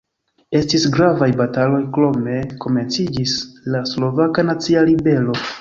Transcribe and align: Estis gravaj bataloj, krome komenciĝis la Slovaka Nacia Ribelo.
Estis 0.59 0.85
gravaj 0.95 1.27
bataloj, 1.41 1.83
krome 1.99 2.39
komenciĝis 2.65 3.37
la 3.75 3.85
Slovaka 3.93 4.51
Nacia 4.53 4.89
Ribelo. 4.93 5.41